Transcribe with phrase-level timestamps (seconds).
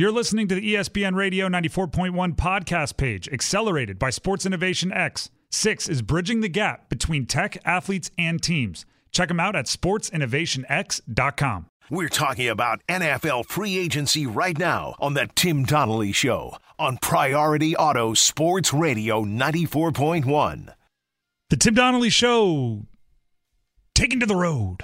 [0.00, 5.28] You're listening to the ESPN Radio 94.1 podcast page, accelerated by Sports Innovation X.
[5.50, 8.86] Six is bridging the gap between tech, athletes, and teams.
[9.12, 11.66] Check them out at sportsinnovationx.com.
[11.90, 17.76] We're talking about NFL free agency right now on the Tim Donnelly Show on Priority
[17.76, 20.74] Auto Sports Radio 94.1.
[21.50, 22.86] The Tim Donnelly Show,
[23.94, 24.82] taken to the road.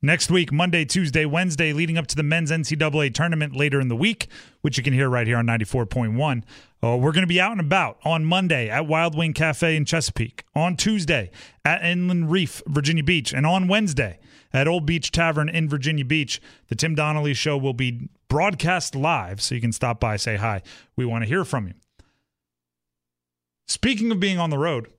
[0.00, 3.96] Next week, Monday, Tuesday, Wednesday, leading up to the men's NCAA tournament later in the
[3.96, 4.28] week,
[4.60, 6.44] which you can hear right here on 94.1.
[6.80, 9.84] Uh, we're going to be out and about on Monday at Wild Wing Cafe in
[9.84, 11.32] Chesapeake, on Tuesday
[11.64, 14.20] at Inland Reef, Virginia Beach, and on Wednesday
[14.52, 16.40] at Old Beach Tavern in Virginia Beach.
[16.68, 20.62] The Tim Donnelly Show will be broadcast live, so you can stop by, say hi.
[20.94, 21.74] We want to hear from you.
[23.66, 24.92] Speaking of being on the road,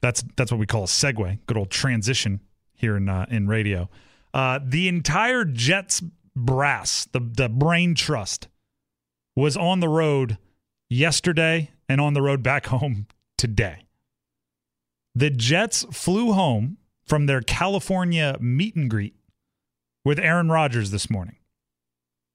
[0.00, 2.40] that's that's what we call a segue, good old transition
[2.82, 3.88] here in uh, in radio.
[4.34, 6.02] Uh, the entire Jets
[6.36, 8.48] brass, the the brain trust,
[9.34, 10.36] was on the road
[10.90, 13.06] yesterday and on the road back home
[13.38, 13.86] today.
[15.14, 19.14] The Jets flew home from their California meet and greet
[20.04, 21.36] with Aaron Rodgers this morning,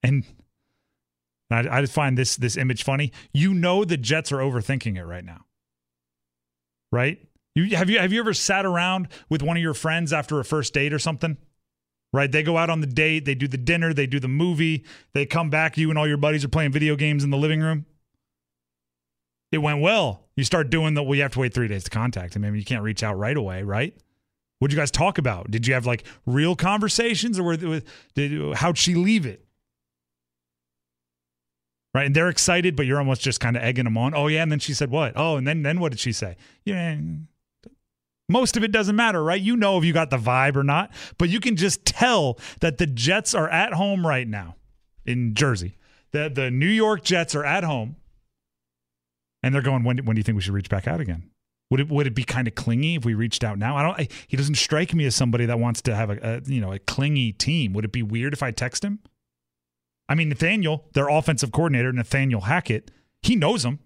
[0.02, 0.24] and
[1.50, 3.12] I, I just find this this image funny.
[3.32, 5.44] You know the Jets are overthinking it right now,
[6.90, 7.18] right?
[7.64, 10.44] You have you have you ever sat around with one of your friends after a
[10.44, 11.36] first date or something?
[12.12, 12.30] Right?
[12.30, 15.26] They go out on the date, they do the dinner, they do the movie, they
[15.26, 17.84] come back, you and all your buddies are playing video games in the living room.
[19.52, 20.24] It went well.
[20.36, 22.44] You start doing the well, you have to wait three days to contact him.
[22.44, 23.94] I mean, you can't reach out right away, right?
[24.58, 25.50] What'd you guys talk about?
[25.50, 27.82] Did you have like real conversations or were,
[28.14, 29.44] did, how'd she leave it?
[31.94, 32.06] Right.
[32.06, 34.14] And they're excited, but you're almost just kind of egging them on.
[34.14, 34.42] Oh, yeah.
[34.42, 35.14] And then she said what?
[35.16, 36.36] Oh, and then then what did she say?
[36.64, 36.96] Yeah,
[38.28, 39.40] most of it doesn't matter, right?
[39.40, 42.78] You know if you got the vibe or not, but you can just tell that
[42.78, 44.56] the Jets are at home right now
[45.06, 45.76] in Jersey.
[46.12, 47.96] The the New York Jets are at home,
[49.42, 49.84] and they're going.
[49.84, 51.30] When when do you think we should reach back out again?
[51.70, 53.76] Would it would it be kind of clingy if we reached out now?
[53.76, 54.00] I don't.
[54.00, 56.72] I, he doesn't strike me as somebody that wants to have a, a you know
[56.72, 57.72] a clingy team.
[57.74, 59.00] Would it be weird if I text him?
[60.08, 62.90] I mean, Nathaniel, their offensive coordinator, Nathaniel Hackett,
[63.20, 63.80] he knows him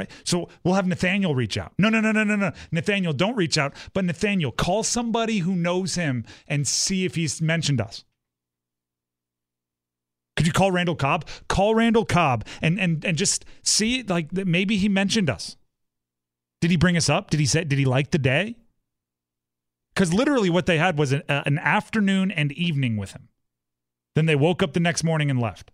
[0.00, 0.10] right?
[0.24, 1.72] So we'll have Nathaniel reach out.
[1.78, 2.52] No, no, no, no, no, no.
[2.72, 3.74] Nathaniel, don't reach out.
[3.92, 8.04] But Nathaniel, call somebody who knows him and see if he's mentioned us.
[10.36, 11.28] Could you call Randall Cobb?
[11.48, 15.56] Call Randall Cobb and and and just see like that maybe he mentioned us.
[16.62, 17.28] Did he bring us up?
[17.30, 17.64] Did he say?
[17.64, 18.56] Did he like the day?
[19.94, 23.28] Because literally, what they had was an, uh, an afternoon and evening with him.
[24.14, 25.72] Then they woke up the next morning and left.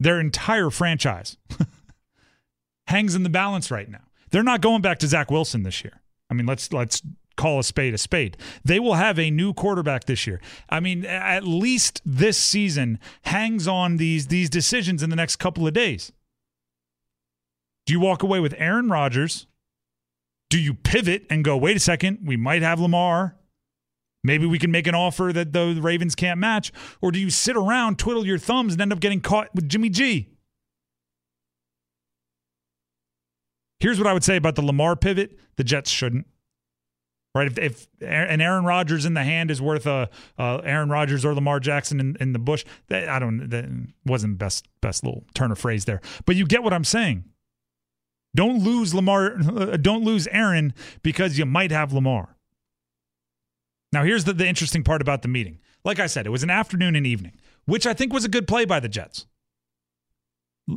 [0.00, 1.36] Their entire franchise
[2.88, 4.02] hangs in the balance right now.
[4.30, 6.00] They're not going back to Zach Wilson this year.
[6.30, 7.02] I mean, let's let's
[7.36, 8.36] call a spade a spade.
[8.64, 10.40] They will have a new quarterback this year.
[10.68, 15.66] I mean, at least this season hangs on these these decisions in the next couple
[15.66, 16.12] of days.
[17.86, 19.46] Do you walk away with Aaron Rodgers?
[20.48, 23.36] Do you pivot and go, wait a second, we might have Lamar?
[24.22, 26.72] Maybe we can make an offer that the Ravens can't match.
[27.00, 29.88] Or do you sit around, twiddle your thumbs, and end up getting caught with Jimmy
[29.88, 30.28] G?
[33.78, 36.26] Here's what I would say about the Lamar pivot the Jets shouldn't.
[37.34, 37.46] Right?
[37.46, 41.32] If, if an Aaron Rodgers in the hand is worth a uh, Aaron Rodgers or
[41.32, 43.66] Lamar Jackson in, in the bush, that, I don't, that
[44.04, 46.00] wasn't best, best little turn of phrase there.
[46.26, 47.24] But you get what I'm saying.
[48.34, 49.36] Don't lose Lamar,
[49.76, 52.36] don't lose Aaron because you might have Lamar.
[53.92, 55.58] Now, here's the, the interesting part about the meeting.
[55.84, 57.32] Like I said, it was an afternoon and evening,
[57.64, 59.26] which I think was a good play by the Jets.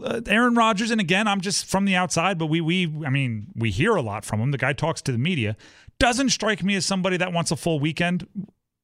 [0.04, 3.48] Uh, Aaron Rodgers, and again, I'm just from the outside, but we we I mean
[3.56, 4.52] we hear a lot from him.
[4.52, 5.56] The guy talks to the media.
[6.00, 8.28] Doesn't strike me as somebody that wants a full weekend,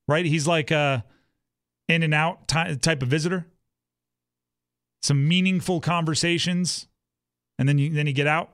[0.07, 0.25] right?
[0.25, 1.03] He's like a
[1.87, 3.47] in and out type of visitor.
[5.01, 6.87] Some meaningful conversations,
[7.57, 8.51] and then you then you get out.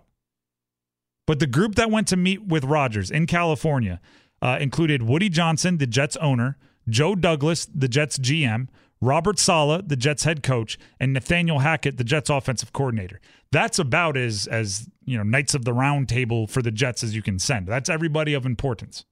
[1.28, 4.00] But the group that went to meet with Rodgers in California
[4.46, 6.56] uh, included Woody Johnson, the Jets owner,
[6.88, 8.68] Joe Douglas, the Jets GM,
[9.02, 13.20] Robert Saleh, the Jets head coach, and Nathaniel Hackett, the Jets offensive coordinator.
[13.52, 17.16] That's about as as you know Knights of the Round Table for the Jets as
[17.16, 17.68] you can send.
[17.68, 19.04] That's everybody of importance.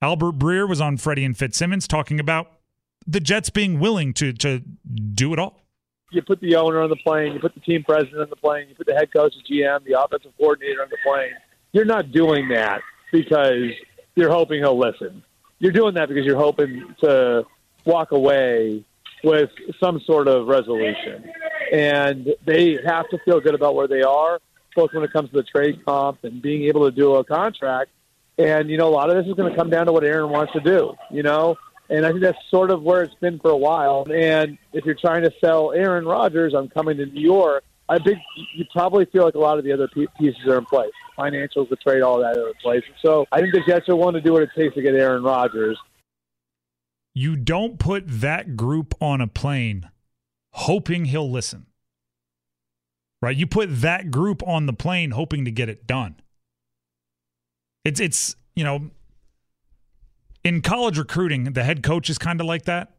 [0.00, 2.52] Albert Breer was on Freddie and Fitzsimmons talking about
[3.06, 5.60] the Jets being willing to to do it all.
[6.10, 8.70] You put the owner on the plane, you put the team president on the plane,
[8.70, 11.32] you put the head coach, the GM, the offensive coordinator on the plane.
[11.72, 12.80] You're not doing that
[13.12, 13.70] because
[14.16, 15.22] you're hoping he'll listen.
[15.60, 17.44] You're doing that because you're hoping to
[17.84, 18.84] walk away
[19.22, 21.30] with some sort of resolution.
[21.72, 24.40] And they have to feel good about where they are,
[24.74, 27.90] both when it comes to the trade comp and being able to do a contract.
[28.38, 30.30] And, you know, a lot of this is going to come down to what Aaron
[30.30, 30.94] wants to do.
[31.10, 31.56] You know,
[31.92, 34.06] And I think that's sort of where it's been for a while.
[34.10, 37.64] And if you're trying to sell Aaron Rodgers, I'm coming to New York.
[37.86, 38.18] I think
[38.54, 40.92] you probably feel like a lot of the other pieces are in place.
[41.16, 42.82] Financials, to trade, all that other place.
[43.02, 45.22] So I think the Jets are willing to do what it takes to get Aaron
[45.22, 45.78] Rodgers.
[47.14, 49.90] You don't put that group on a plane
[50.52, 51.66] hoping he'll listen.
[53.20, 53.36] Right?
[53.36, 56.16] You put that group on the plane hoping to get it done.
[57.84, 58.90] It's it's, you know,
[60.44, 62.94] in college recruiting, the head coach is kind of like that.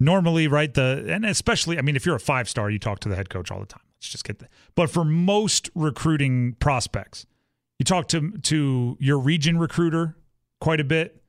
[0.00, 0.72] Normally, right?
[0.72, 3.28] The and especially, I mean, if you're a five star, you talk to the head
[3.28, 3.82] coach all the time.
[4.00, 4.50] Let's just get that.
[4.74, 7.26] But for most recruiting prospects,
[7.78, 10.16] you talk to to your region recruiter
[10.60, 11.22] quite a bit.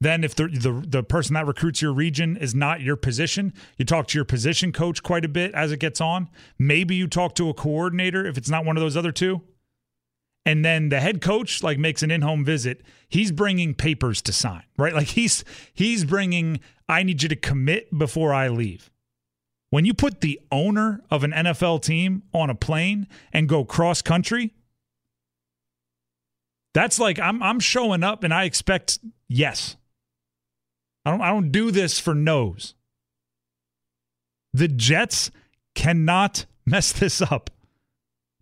[0.00, 3.84] Then, if the, the the person that recruits your region is not your position, you
[3.84, 6.28] talk to your position coach quite a bit as it gets on.
[6.58, 9.42] Maybe you talk to a coordinator if it's not one of those other two
[10.46, 14.62] and then the head coach like makes an in-home visit he's bringing papers to sign
[14.76, 18.90] right like he's he's bringing i need you to commit before i leave
[19.74, 24.02] when you put the owner of an nfl team on a plane and go cross
[24.02, 24.54] country
[26.72, 29.76] that's like i'm i'm showing up and i expect yes
[31.04, 32.76] i don't i don't do this for no's
[34.52, 35.32] the jets
[35.74, 37.50] cannot mess this up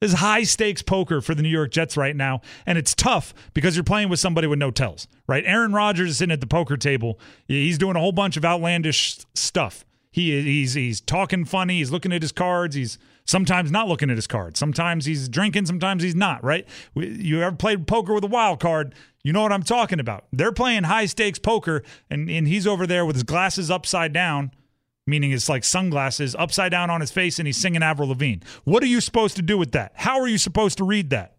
[0.03, 2.41] this is high stakes poker for the New York Jets right now.
[2.67, 5.45] And it's tough because you're playing with somebody with no tells, right?
[5.47, 7.21] Aaron Rodgers is sitting at the poker table.
[7.47, 9.85] He's doing a whole bunch of outlandish stuff.
[10.13, 11.79] He, he's, he's talking funny.
[11.79, 12.77] He's looking at his cards.
[12.77, 14.59] He's sometimes not looking at his cards.
[14.59, 15.67] Sometimes he's drinking.
[15.67, 16.69] Sometimes he's not, right?
[16.95, 18.95] You ever played poker with a wild card?
[19.25, 20.27] You know what I'm talking about.
[20.33, 24.53] They're playing high stakes poker, and, and he's over there with his glasses upside down
[25.07, 28.41] meaning it's like sunglasses upside down on his face and he's singing Avril Lavigne.
[28.65, 29.93] What are you supposed to do with that?
[29.97, 31.37] How are you supposed to read that?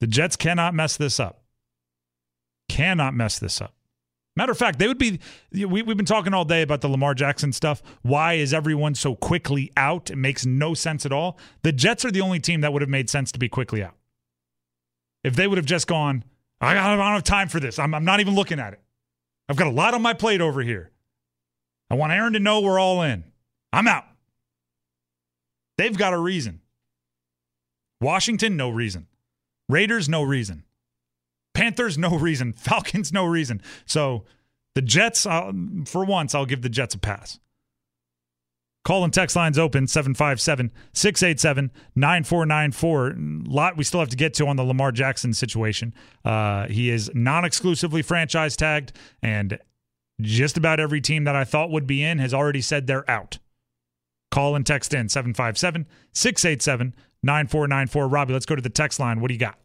[0.00, 1.44] The Jets cannot mess this up.
[2.68, 3.74] Cannot mess this up.
[4.36, 5.20] Matter of fact, they would be.
[5.52, 7.82] We, we've been talking all day about the Lamar Jackson stuff.
[8.02, 10.10] Why is everyone so quickly out?
[10.10, 11.38] It makes no sense at all.
[11.62, 13.94] The Jets are the only team that would have made sense to be quickly out.
[15.22, 16.24] If they would have just gone,
[16.60, 17.78] I don't have time for this.
[17.78, 18.80] I'm, I'm not even looking at it.
[19.48, 20.90] I've got a lot on my plate over here.
[21.90, 23.24] I want Aaron to know we're all in.
[23.72, 24.04] I'm out.
[25.78, 26.60] They've got a reason.
[28.00, 29.06] Washington, no reason.
[29.68, 30.64] Raiders, no reason.
[31.54, 32.52] Panthers, no reason.
[32.56, 33.62] Falcons, no reason.
[33.86, 34.24] So
[34.74, 37.38] the Jets, for once, I'll give the Jets a pass.
[38.84, 43.14] Call and text lines open 757 687 9494.
[43.50, 45.94] lot we still have to get to on the Lamar Jackson situation.
[46.22, 48.92] Uh, he is non exclusively franchise tagged,
[49.22, 49.58] and
[50.20, 53.38] just about every team that I thought would be in has already said they're out.
[54.30, 58.08] Call and text in 757 687 9494.
[58.08, 59.20] Robbie, let's go to the text line.
[59.20, 59.58] What do you got?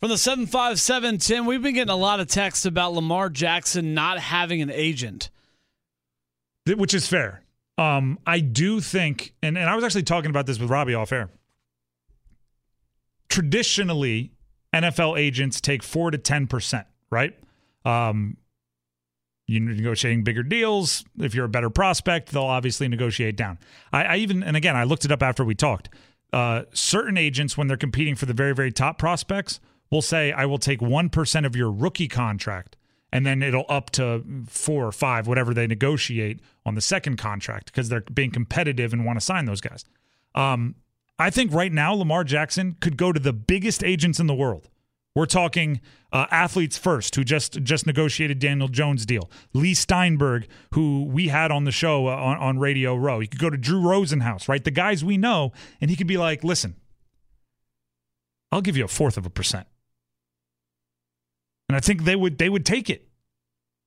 [0.00, 4.18] From the 757, Tim, we've been getting a lot of texts about Lamar Jackson not
[4.18, 5.28] having an agent.
[6.66, 7.42] Which is fair.
[7.76, 11.12] Um, I do think, and, and I was actually talking about this with Robbie off
[11.12, 11.28] air.
[13.28, 14.32] Traditionally,
[14.74, 17.38] NFL agents take four to ten percent, right?
[17.84, 18.38] Um,
[19.46, 21.04] you're negotiating bigger deals.
[21.18, 23.58] If you're a better prospect, they'll obviously negotiate down.
[23.92, 25.90] I, I even, and again, I looked it up after we talked.
[26.32, 29.60] Uh, certain agents, when they're competing for the very, very top prospects,
[29.90, 32.76] will say, "I will take one percent of your rookie contract."
[33.12, 37.66] and then it'll up to four or five, whatever they negotiate on the second contract
[37.66, 39.84] because they're being competitive and want to sign those guys.
[40.34, 40.76] Um,
[41.18, 44.68] I think right now Lamar Jackson could go to the biggest agents in the world.
[45.14, 45.80] We're talking
[46.12, 49.28] uh, athletes first, who just just negotiated Daniel Jones' deal.
[49.52, 53.18] Leigh Steinberg, who we had on the show uh, on, on Radio Row.
[53.18, 54.62] He could go to Drew Rosenhaus, right?
[54.62, 56.76] The guys we know, and he could be like, "Listen,
[58.52, 59.66] I'll give you a fourth of a percent."
[61.70, 63.06] And I think they would they would take it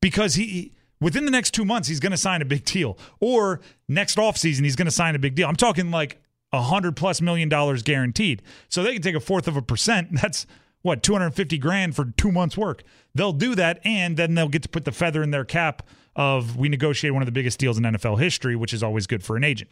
[0.01, 0.71] because he
[1.01, 3.59] within the next two months he's going to sign a big deal, or
[3.89, 5.49] next offseason he's going to sign a big deal.
[5.49, 6.23] I'm talking like
[6.53, 8.41] a hundred plus million dollars guaranteed.
[8.69, 10.07] So they can take a fourth of a percent.
[10.21, 10.47] That's
[10.81, 12.83] what 250 grand for two months work.
[13.13, 15.85] They'll do that, and then they'll get to put the feather in their cap
[16.15, 19.25] of we negotiate one of the biggest deals in NFL history, which is always good
[19.25, 19.71] for an agent.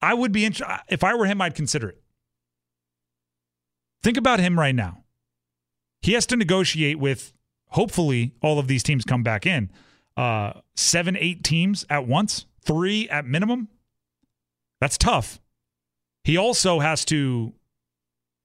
[0.00, 2.00] I would be interested if I were him, I'd consider it.
[4.02, 5.04] Think about him right now.
[6.00, 7.32] He has to negotiate with
[7.68, 9.70] hopefully all of these teams come back in.
[10.16, 13.68] Uh, seven, eight teams at once, three at minimum.
[14.80, 15.40] That's tough.
[16.24, 17.52] He also has to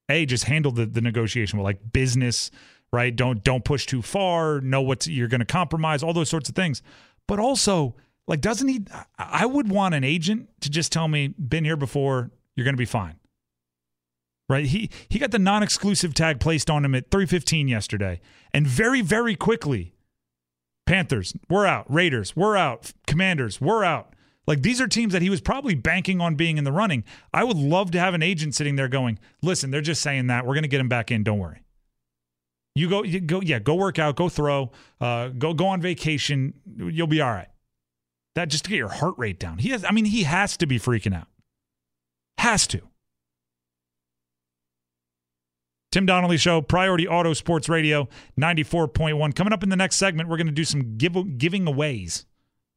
[0.09, 2.51] a just handle the, the negotiation with like business,
[2.91, 3.15] right?
[3.15, 4.61] Don't don't push too far.
[4.61, 6.03] Know what you're going to compromise.
[6.03, 6.81] All those sorts of things.
[7.27, 7.95] But also,
[8.27, 8.85] like, doesn't he?
[9.17, 12.31] I would want an agent to just tell me, "Been here before.
[12.55, 13.15] You're going to be fine."
[14.49, 14.65] Right?
[14.65, 18.21] He he got the non-exclusive tag placed on him at 315 yesterday.
[18.53, 19.93] And very, very quickly,
[20.85, 21.91] Panthers, we're out.
[21.91, 22.93] Raiders, we're out.
[23.07, 24.13] Commanders, we're out.
[24.45, 27.03] Like these are teams that he was probably banking on being in the running.
[27.33, 30.45] I would love to have an agent sitting there going, listen, they're just saying that.
[30.45, 31.23] We're going to get him back in.
[31.23, 31.61] Don't worry.
[32.75, 36.55] You go, you go, yeah, go work out, go throw, uh, go go on vacation.
[36.75, 37.49] You'll be all right.
[38.35, 39.59] That just to get your heart rate down.
[39.59, 41.27] He has, I mean, he has to be freaking out.
[42.39, 42.81] Has to.
[45.93, 48.09] Tim Donnelly Show, Priority Auto Sports Radio,
[48.41, 49.35] 94.1.
[49.35, 52.25] Coming up in the next segment, we're going to do some give, giving aways.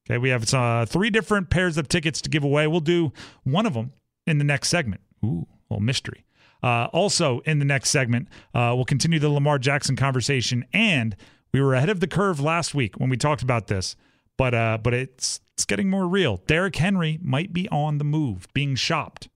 [0.07, 2.67] Okay, we have uh, three different pairs of tickets to give away.
[2.67, 3.95] We'll do one of them
[4.27, 5.01] in the next segment.
[5.25, 6.27] Ooh, a little mystery.
[6.63, 10.67] Uh, also, in the next segment, uh, we'll continue the Lamar Jackson conversation.
[10.75, 11.17] And
[11.55, 13.97] we were ahead of the curve last week when we talked about this,
[14.37, 16.43] but uh, but it's it's getting more real.
[16.47, 19.31] Derrick Henry might be on the move, being shopped.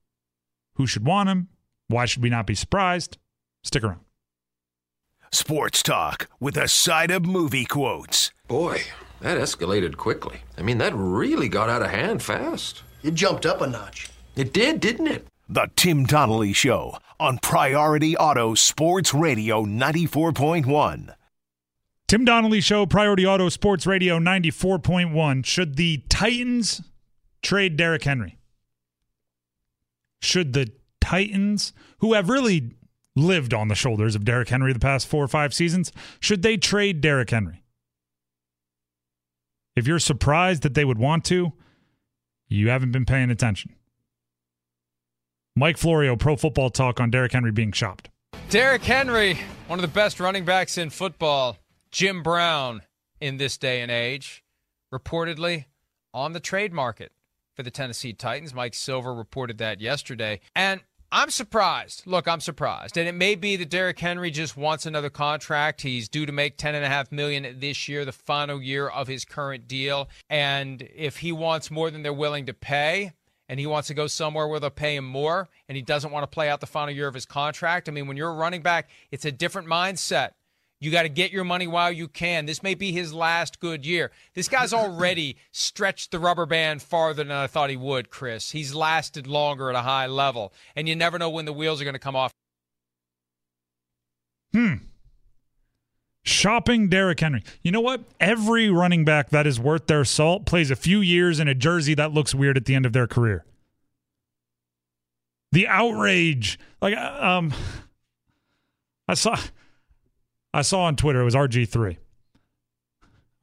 [0.74, 1.48] Who should want him?
[1.88, 3.16] Why should we not be surprised?
[3.62, 4.00] Stick around.
[5.32, 8.32] Sports Talk with a side of movie quotes.
[8.48, 8.82] Boy,
[9.20, 10.40] that escalated quickly.
[10.58, 12.82] I mean, that really got out of hand fast.
[13.02, 14.10] It jumped up a notch.
[14.34, 15.26] It did, didn't it?
[15.48, 21.14] The Tim Donnelly Show on Priority Auto Sports Radio 94.1.
[22.08, 25.44] Tim Donnelly Show, Priority Auto Sports Radio 94.1.
[25.44, 26.82] Should the Titans
[27.42, 28.38] trade Derrick Henry?
[30.20, 32.72] Should the Titans, who have really
[33.16, 36.56] lived on the shoulders of Derrick Henry the past four or five seasons, should they
[36.56, 37.64] trade Derrick Henry?
[39.76, 41.52] If you're surprised that they would want to,
[42.48, 43.74] you haven't been paying attention.
[45.56, 48.08] Mike Florio, Pro Football Talk on Derrick Henry being shopped.
[48.48, 49.38] Derrick Henry,
[49.68, 51.58] one of the best running backs in football.
[51.90, 52.82] Jim Brown
[53.20, 54.42] in this day and age,
[54.92, 55.66] reportedly
[56.14, 57.12] on the trade market
[57.54, 58.54] for the Tennessee Titans.
[58.54, 60.40] Mike Silver reported that yesterday.
[60.54, 60.80] And
[61.12, 62.06] I'm surprised.
[62.06, 62.96] Look, I'm surprised.
[62.96, 65.80] And it may be that Derrick Henry just wants another contract.
[65.80, 69.08] He's due to make ten and a half million this year, the final year of
[69.08, 70.08] his current deal.
[70.28, 73.12] And if he wants more than they're willing to pay,
[73.48, 76.22] and he wants to go somewhere where they'll pay him more, and he doesn't want
[76.22, 77.88] to play out the final year of his contract.
[77.88, 80.30] I mean, when you're a running back, it's a different mindset.
[80.80, 82.46] You got to get your money while you can.
[82.46, 84.10] This may be his last good year.
[84.32, 88.52] This guy's already stretched the rubber band farther than I thought he would, Chris.
[88.52, 91.84] He's lasted longer at a high level, and you never know when the wheels are
[91.84, 92.32] going to come off.
[94.54, 94.74] Hmm.
[96.22, 97.42] Shopping Derrick Henry.
[97.62, 98.02] You know what?
[98.18, 101.94] Every running back that is worth their salt plays a few years in a jersey
[101.94, 103.44] that looks weird at the end of their career.
[105.52, 106.58] The outrage.
[106.80, 107.52] Like, um,
[109.08, 109.36] I saw.
[110.52, 111.98] I saw on Twitter it was RG three.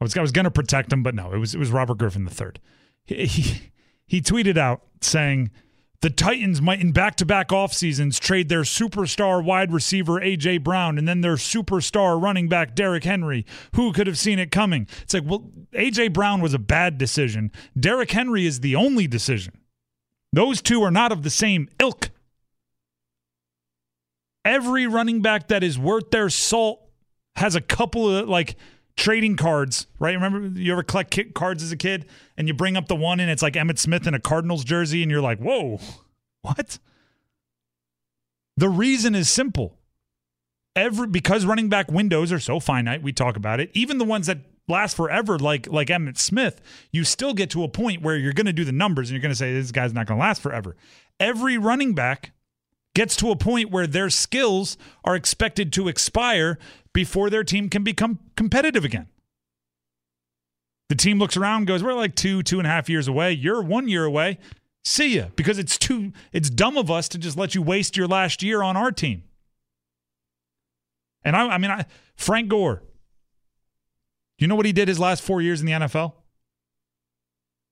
[0.00, 1.98] I was I was going to protect him, but no, it was it was Robert
[1.98, 2.60] Griffin the third.
[3.04, 3.72] He, he
[4.06, 5.50] he tweeted out saying
[6.00, 11.08] the Titans might in back-to-back off seasons trade their superstar wide receiver AJ Brown and
[11.08, 13.44] then their superstar running back Derrick Henry.
[13.74, 14.86] Who could have seen it coming?
[15.02, 17.50] It's like, well, AJ Brown was a bad decision.
[17.78, 19.54] Derrick Henry is the only decision.
[20.32, 22.10] Those two are not of the same ilk.
[24.44, 26.87] Every running back that is worth their salt
[27.38, 28.56] has a couple of like
[28.96, 30.14] trading cards, right?
[30.14, 33.30] Remember you ever collect cards as a kid and you bring up the one and
[33.30, 35.80] it's like Emmitt Smith in a Cardinals jersey and you're like, whoa,
[36.42, 36.78] what?
[38.56, 39.76] The reason is simple.
[40.74, 43.70] Every because running back windows are so finite, we talk about it.
[43.72, 46.60] Even the ones that last forever, like like Emmitt Smith,
[46.92, 49.22] you still get to a point where you're going to do the numbers and you're
[49.22, 50.76] going to say this guy's not going to last forever.
[51.20, 52.32] Every running back
[52.94, 56.58] gets to a point where their skills are expected to expire
[56.98, 59.06] before their team can become competitive again.
[60.88, 63.30] The team looks around, goes, "We're like two, two and a half years away.
[63.30, 64.38] You're one year away.
[64.82, 68.08] See ya." Because it's too, it's dumb of us to just let you waste your
[68.08, 69.22] last year on our team.
[71.22, 71.86] And I, I mean, I,
[72.16, 72.82] Frank Gore.
[74.38, 76.14] You know what he did his last four years in the NFL?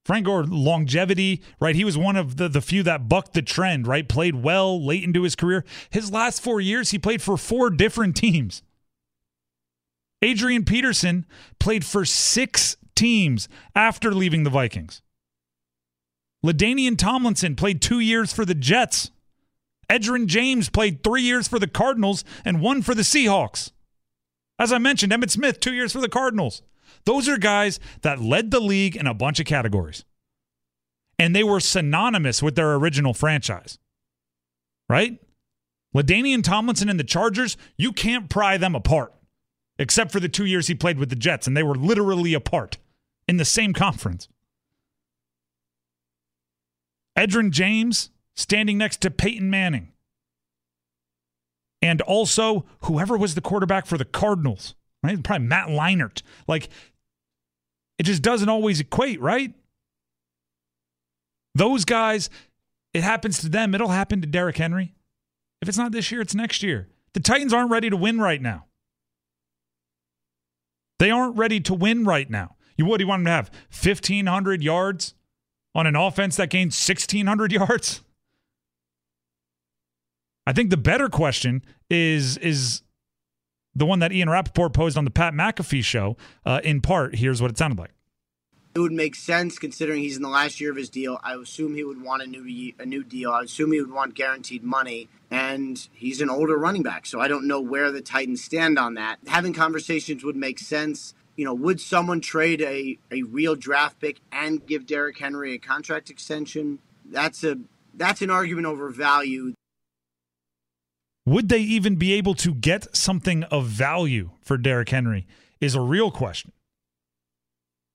[0.05, 1.75] Frank Gore, longevity, right?
[1.75, 4.09] He was one of the, the few that bucked the trend, right?
[4.09, 5.65] Played well late into his career.
[5.91, 8.63] His last four years, he played for four different teams.
[10.23, 11.27] Adrian Peterson
[11.59, 15.03] played for six teams after leaving the Vikings.
[16.45, 19.11] LaDainian Tomlinson played two years for the Jets.
[19.91, 23.73] Edgerrin James played three years for the Cardinals and one for the Seahawks.
[24.59, 26.63] As I mentioned, Emmitt Smith, two years for the Cardinals.
[27.05, 30.05] Those are guys that led the league in a bunch of categories.
[31.19, 33.79] And they were synonymous with their original franchise.
[34.89, 35.19] Right?
[35.95, 39.15] LaDainian Tomlinson and the Chargers, you can't pry them apart,
[39.79, 42.79] except for the two years he played with the Jets, and they were literally apart
[43.29, 44.29] in the same conference.
[47.17, 49.93] Edgerrin James standing next to Peyton Manning.
[51.83, 55.23] and also whoever was the quarterback for the Cardinals, right?
[55.23, 56.23] Probably Matt Leinart.
[56.49, 56.69] Like,
[57.99, 59.55] it just doesn't always equate, right?
[61.55, 62.29] Those guys,
[62.93, 63.75] it happens to them.
[63.75, 64.95] It'll happen to Derrick Henry.
[65.63, 66.89] If it's not this year, it's next year.
[67.15, 68.67] The Titans aren't ready to win right now.
[70.99, 72.57] They aren't ready to win right now.
[72.77, 73.51] You do you want them to have?
[73.71, 75.15] 1500 yards
[75.75, 78.03] on an offense that gained 1600 yards?
[80.47, 82.83] I think the better question is is
[83.75, 86.17] the one that Ian Rapoport posed on the Pat McAfee show.
[86.45, 87.93] Uh, in part, here's what it sounded like.
[88.77, 91.19] It would make sense considering he's in the last year of his deal.
[91.25, 93.31] I assume he would want a new a new deal.
[93.31, 97.27] I assume he would want guaranteed money, and he's an older running back, so I
[97.27, 99.17] don't know where the Titans stand on that.
[99.29, 101.15] Having conversations would make sense.
[101.37, 105.59] You know, would someone trade a, a real draft pick and give Derrick Henry a
[105.59, 106.79] contract extension?
[107.07, 107.57] That's a
[107.95, 109.55] that's an argument over value.
[111.25, 115.27] Would they even be able to get something of value for Derrick Henry?
[115.63, 116.53] Is a real question.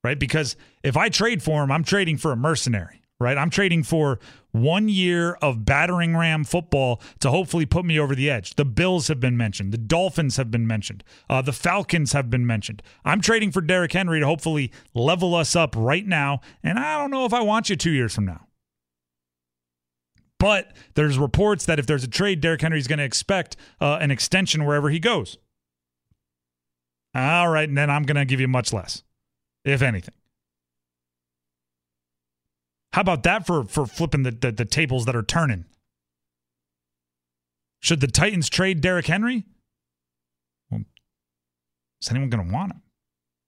[0.03, 0.17] Right?
[0.17, 3.37] Because if I trade for him, I'm trading for a mercenary, right?
[3.37, 4.19] I'm trading for
[4.51, 8.55] one year of battering ram football to hopefully put me over the edge.
[8.55, 9.71] The Bills have been mentioned.
[9.71, 11.03] The Dolphins have been mentioned.
[11.29, 12.81] Uh, the Falcons have been mentioned.
[13.05, 16.41] I'm trading for Derrick Henry to hopefully level us up right now.
[16.63, 18.47] And I don't know if I want you two years from now.
[20.39, 24.09] But there's reports that if there's a trade, Derrick Henry's going to expect uh, an
[24.09, 25.37] extension wherever he goes.
[27.13, 29.03] All right, and then I'm going to give you much less,
[29.63, 30.13] if anything.
[32.93, 35.65] How about that for for flipping the, the, the tables that are turning?
[37.79, 39.45] Should the Titans trade Derrick Henry?
[40.69, 40.81] Well,
[42.01, 42.81] is anyone going to want him?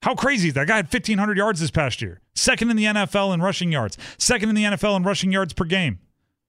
[0.02, 0.68] How crazy is that?
[0.68, 2.22] Guy had 1,500 yards this past year.
[2.36, 3.98] Second in the NFL in rushing yards.
[4.18, 6.00] Second in the NFL in rushing yards per game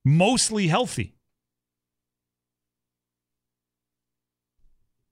[0.04, 1.14] mostly healthy.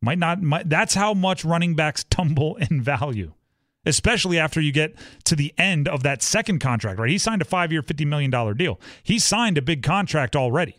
[0.01, 3.33] Might not, might, that's how much running backs tumble in value,
[3.87, 7.11] especially after you get to the end of that second contract, right?
[7.11, 8.81] He signed a five year, $50 million deal.
[9.03, 10.77] He signed a big contract already.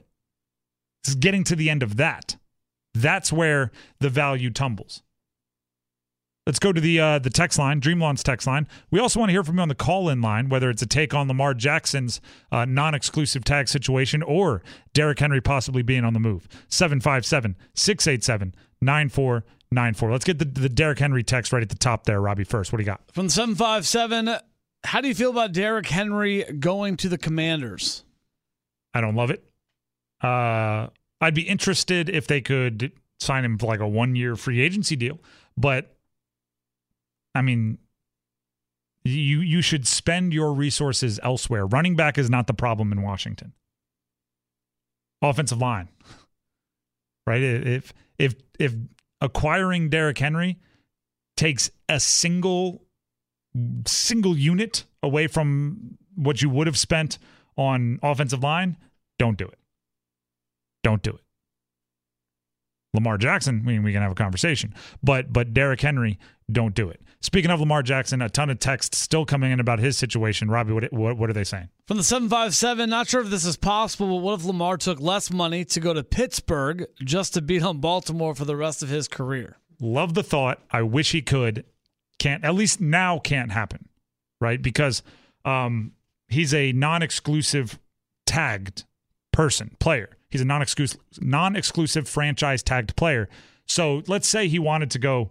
[1.04, 2.38] It's getting to the end of that.
[2.94, 5.02] That's where the value tumbles.
[6.46, 8.68] Let's go to the uh, the text line, Dreamlawn's text line.
[8.92, 10.86] We also want to hear from you on the call in line, whether it's a
[10.86, 12.20] take on Lamar Jackson's
[12.52, 14.62] uh, non exclusive tag situation or
[14.94, 16.50] Derrick Henry possibly being on the move.
[16.68, 20.12] 757 687 9494.
[20.12, 22.72] Let's get the, the Derrick Henry text right at the top there, Robbie, first.
[22.72, 23.02] What do you got?
[23.12, 24.36] From 757,
[24.84, 28.04] how do you feel about Derrick Henry going to the Commanders?
[28.94, 29.44] I don't love it.
[30.22, 30.88] Uh,
[31.20, 34.96] I'd be interested if they could sign him for like a one year free agency
[34.96, 35.20] deal,
[35.58, 35.96] but
[37.36, 37.78] I mean,
[39.04, 41.66] you you should spend your resources elsewhere.
[41.66, 43.54] Running back is not the problem in Washington.
[45.22, 45.90] Offensive line,
[47.26, 47.42] right?
[47.42, 48.74] If if if
[49.22, 50.60] acquiring Derrick Henry
[51.38, 52.86] takes a single
[53.86, 57.18] single unit away from what you would have spent
[57.58, 58.78] on offensive line,
[59.20, 59.60] don't do it.
[60.84, 61.22] Don't do it.
[62.94, 66.20] Lamar Jackson, I mean, we can have a conversation, but but Derrick Henry,
[66.52, 67.02] don't do it.
[67.22, 70.52] Speaking of Lamar Jackson, a ton of texts still coming in about his situation.
[70.52, 71.70] Robbie, what what, what are they saying?
[71.88, 74.78] From the seven five seven, not sure if this is possible, but what if Lamar
[74.78, 78.84] took less money to go to Pittsburgh just to beat on Baltimore for the rest
[78.84, 79.58] of his career?
[79.80, 80.60] Love the thought.
[80.70, 81.66] I wish he could.
[82.20, 83.90] Can't at least now can't happen,
[84.40, 84.62] right?
[84.62, 85.02] Because
[85.46, 85.94] um,
[86.28, 87.80] he's a non-exclusive
[88.26, 88.84] tagged
[89.32, 90.10] person player.
[90.34, 93.30] He's a non-exclusive non-exclusive franchise tagged player.
[93.68, 95.30] So let's say he wanted to go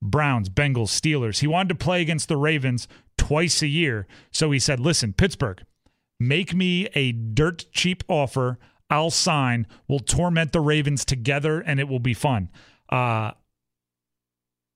[0.00, 1.40] Browns, Bengals, Steelers.
[1.40, 4.06] He wanted to play against the Ravens twice a year.
[4.30, 5.62] So he said, "Listen, Pittsburgh,
[6.18, 8.58] make me a dirt cheap offer.
[8.88, 9.66] I'll sign.
[9.86, 12.48] We'll torment the Ravens together, and it will be fun."
[12.88, 13.32] Uh,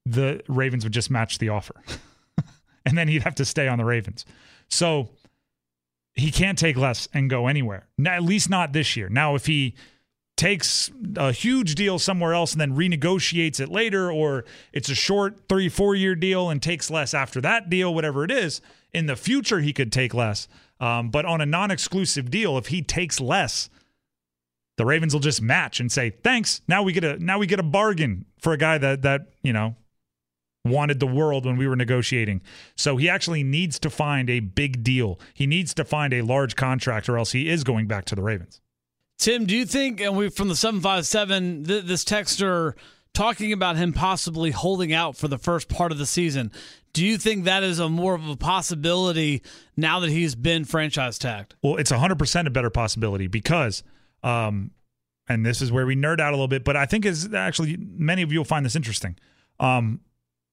[0.04, 1.76] the Ravens would just match the offer,
[2.84, 4.26] and then he'd have to stay on the Ravens.
[4.68, 5.08] So
[6.20, 7.86] he can't take less and go anywhere.
[7.98, 9.08] Now, at least not this year.
[9.08, 9.74] Now, if he
[10.36, 15.48] takes a huge deal somewhere else and then renegotiates it later, or it's a short
[15.48, 18.60] three, four year deal and takes less after that deal, whatever it is,
[18.92, 20.48] in the future he could take less.
[20.80, 23.68] Um, but on a non exclusive deal, if he takes less,
[24.78, 26.62] the Ravens will just match and say, thanks.
[26.66, 29.52] Now we get a now we get a bargain for a guy that that, you
[29.52, 29.76] know,
[30.64, 32.42] wanted the world when we were negotiating.
[32.76, 35.18] So he actually needs to find a big deal.
[35.34, 38.22] He needs to find a large contract, or else he is going back to the
[38.22, 38.60] Ravens.
[39.18, 42.74] Tim, do you think, and we from the 757, th- this texter
[43.12, 46.52] talking about him possibly holding out for the first part of the season,
[46.92, 49.42] do you think that is a more of a possibility
[49.76, 51.54] now that he's been franchise tagged?
[51.62, 53.82] Well, it's 100% a better possibility because
[54.22, 54.72] um,
[55.28, 57.76] and this is where we nerd out a little bit, but I think is actually
[57.78, 59.16] many of you will find this interesting.
[59.60, 60.00] Um,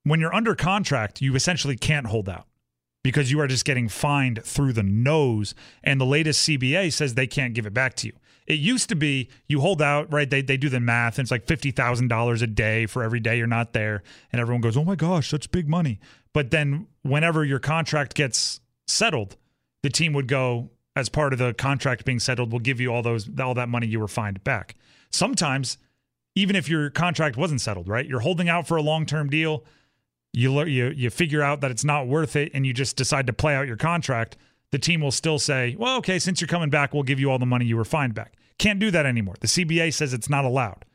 [0.09, 2.45] when you're under contract, you essentially can't hold out
[3.03, 5.55] because you are just getting fined through the nose.
[5.83, 8.13] And the latest CBA says they can't give it back to you.
[8.47, 10.29] It used to be you hold out, right?
[10.29, 13.47] They, they do the math, and it's like $50,000 a day for every day you're
[13.47, 14.03] not there.
[14.31, 15.99] And everyone goes, oh my gosh, that's big money.
[16.33, 19.35] But then whenever your contract gets settled,
[19.83, 23.03] the team would go, as part of the contract being settled, we'll give you all
[23.03, 24.75] those all that money you were fined back.
[25.11, 25.77] Sometimes,
[26.35, 28.05] even if your contract wasn't settled, right?
[28.05, 29.63] You're holding out for a long term deal.
[30.37, 33.33] You you you figure out that it's not worth it, and you just decide to
[33.33, 34.37] play out your contract.
[34.71, 37.39] The team will still say, "Well, okay, since you're coming back, we'll give you all
[37.39, 39.35] the money you were fined back." Can't do that anymore.
[39.39, 40.85] The CBA says it's not allowed.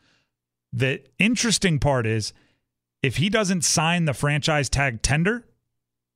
[0.72, 2.33] The interesting part is
[3.02, 5.44] if he doesn't sign the franchise tag tender,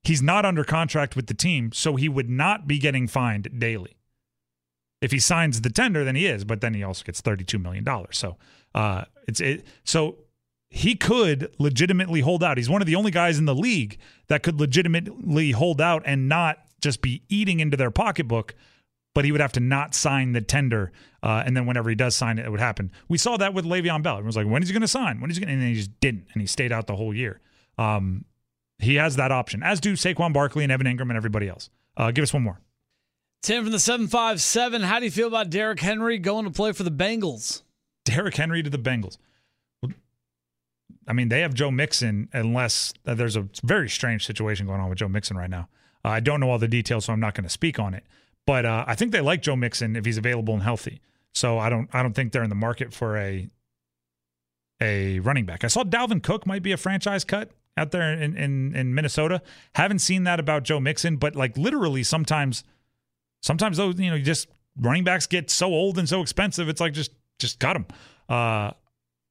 [0.07, 3.97] He's not under contract with the team, so he would not be getting fined daily.
[5.01, 7.85] If he signs the tender, then he is, but then he also gets $32 million.
[8.11, 8.37] So
[8.73, 9.67] uh, it's it.
[9.83, 10.15] So
[10.77, 12.57] he could legitimately hold out.
[12.57, 16.29] He's one of the only guys in the league that could legitimately hold out and
[16.29, 18.53] not just be eating into their pocketbook,
[19.15, 20.91] but he would have to not sign the tender.
[21.23, 22.91] Uh, and then whenever he does sign it, it would happen.
[23.07, 24.19] We saw that with Le'Veon Bell.
[24.19, 25.19] It was like, when is he going to sign?
[25.19, 25.51] When is he going?
[25.51, 27.41] And then he just didn't, and he stayed out the whole year.
[27.79, 28.25] Um,
[28.77, 31.71] he has that option, as do Saquon Barkley and Evan Engram and everybody else.
[31.97, 32.61] Uh, give us one more.
[33.41, 34.83] Tim from the 757.
[34.83, 37.63] How do you feel about Derrick Henry going to play for the Bengals?
[38.05, 39.17] Derrick Henry to the Bengals.
[41.07, 44.89] I mean, they have Joe Mixon, unless uh, there's a very strange situation going on
[44.89, 45.69] with Joe Mixon right now.
[46.03, 48.03] Uh, I don't know all the details, so I'm not going to speak on it.
[48.45, 51.01] But uh, I think they like Joe Mixon if he's available and healthy.
[51.33, 53.49] So I don't I don't think they're in the market for a
[54.81, 55.63] a running back.
[55.63, 59.41] I saw Dalvin Cook might be a franchise cut out there in, in, in Minnesota.
[59.75, 62.63] Haven't seen that about Joe Mixon, but like literally sometimes,
[63.41, 66.69] sometimes those, you know, just running backs get so old and so expensive.
[66.69, 67.85] It's like, just, just cut them.
[68.27, 68.71] Uh,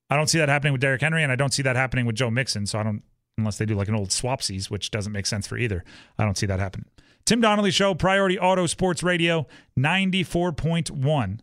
[0.08, 2.16] I don't see that happening with Derrick Henry and I don't see that happening with
[2.16, 2.66] Joe Mixon.
[2.66, 3.02] So I don't,
[3.38, 5.84] unless they do like an old swapsies, which doesn't make sense for either.
[6.18, 6.86] I don't see that happening.
[7.24, 9.46] Tim Donnelly Show, Priority Auto Sports Radio,
[9.78, 11.00] 94.1.
[11.02, 11.40] I'm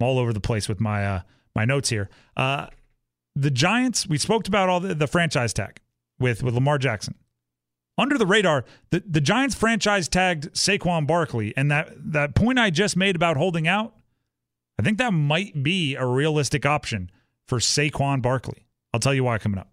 [0.00, 1.20] all over the place with my, uh,
[1.54, 2.08] my notes here.
[2.36, 2.68] Uh,
[3.34, 5.80] the Giants, we spoke about all the, the franchise tag
[6.18, 7.14] with, with Lamar Jackson.
[7.98, 11.54] Under the radar, the, the Giants franchise tagged Saquon Barkley.
[11.56, 13.94] And that, that point I just made about holding out,
[14.78, 17.10] I think that might be a realistic option
[17.46, 18.66] for Saquon Barkley.
[18.92, 19.68] I'll tell you why coming up.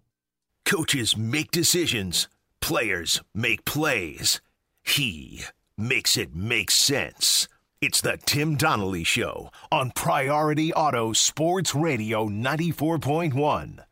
[0.64, 2.28] Coaches make decisions,
[2.60, 4.40] players make plays.
[4.82, 5.44] He
[5.76, 7.48] makes it make sense.
[7.80, 13.84] It's the Tim Donnelly Show on Priority Auto Sports Radio 94.1.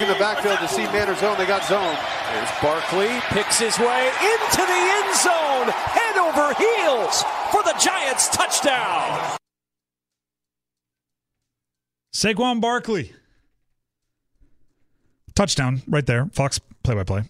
[0.00, 1.38] In the backfield to see Manor zone.
[1.38, 1.96] They got zone.
[2.32, 8.28] There's Barkley, picks his way into the end zone, head over heels for the Giants
[8.28, 9.36] touchdown.
[12.14, 13.12] Saquon Barkley.
[15.34, 16.26] Touchdown right there.
[16.32, 17.22] Fox play by play.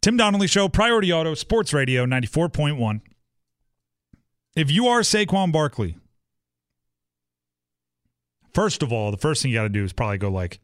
[0.00, 3.00] Tim Donnelly Show, Priority Auto, Sports Radio 94.1
[4.56, 5.96] if you are Saquon Barkley,
[8.52, 10.60] first of all, the first thing you got to do is probably go like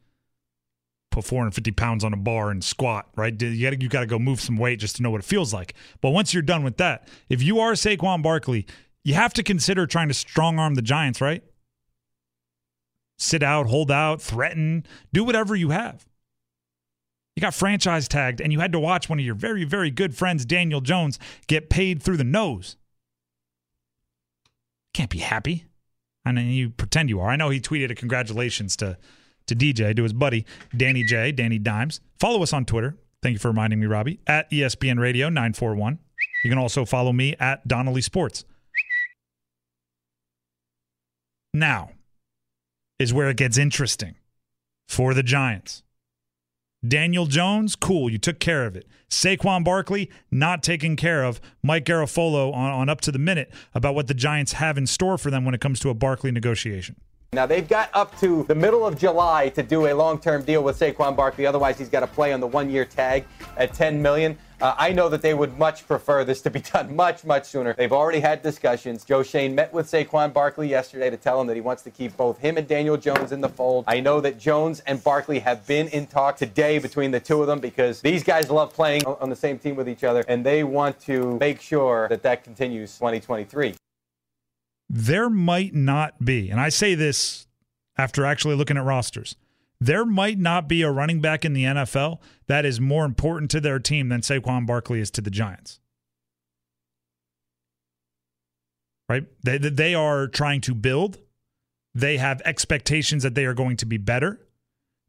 [1.11, 3.41] put 450 pounds on a bar and squat, right?
[3.41, 5.53] You got you got to go move some weight just to know what it feels
[5.53, 5.73] like.
[6.01, 8.67] But once you're done with that, if you are Saquon Barkley,
[9.03, 11.43] you have to consider trying to strong arm the Giants, right?
[13.17, 16.05] Sit out, hold out, threaten, do whatever you have.
[17.37, 20.17] You got franchise tagged, and you had to watch one of your very, very good
[20.17, 22.75] friends, Daniel Jones, get paid through the nose
[24.97, 25.65] can't be happy.
[26.25, 27.29] I know you pretend you are.
[27.29, 28.97] I know he tweeted a congratulations to
[29.45, 30.45] to DJ, to his buddy
[30.75, 32.01] Danny J, Danny Dimes.
[32.19, 32.97] Follow us on Twitter.
[33.21, 35.99] Thank you for reminding me, Robbie, at ESPN Radio 941.
[36.43, 38.43] You can also follow me at Donnelly Sports.
[41.53, 41.91] Now
[42.97, 44.15] is where it gets interesting
[44.87, 45.83] for the Giants.
[46.85, 48.87] Daniel Jones, cool, you took care of it.
[49.09, 51.41] Saquon Barkley, not taken care of.
[51.63, 55.17] Mike Garafolo on, on up to the minute about what the Giants have in store
[55.17, 56.95] for them when it comes to a Barkley negotiation.
[57.33, 60.79] Now they've got up to the middle of July to do a long-term deal with
[60.79, 61.45] Saquon Barkley.
[61.45, 63.25] Otherwise, he's got to play on the one-year tag
[63.57, 64.37] at 10 million.
[64.59, 67.73] Uh, I know that they would much prefer this to be done much, much sooner.
[67.73, 69.03] They've already had discussions.
[69.03, 72.17] Joe Schoen met with Saquon Barkley yesterday to tell him that he wants to keep
[72.17, 73.85] both him and Daniel Jones in the fold.
[73.87, 77.47] I know that Jones and Barkley have been in talk today between the two of
[77.47, 80.63] them because these guys love playing on the same team with each other, and they
[80.63, 83.75] want to make sure that that continues 2023
[84.89, 87.47] there might not be, and I say this
[87.97, 89.35] after actually looking at rosters,
[89.79, 93.59] there might not be a running back in the NFL that is more important to
[93.59, 95.79] their team than Saquon Barkley is to the Giants.
[99.07, 99.25] Right?
[99.43, 101.19] They, they are trying to build.
[101.93, 104.41] They have expectations that they are going to be better.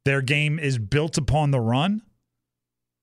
[0.04, 2.02] Their game is built upon the run.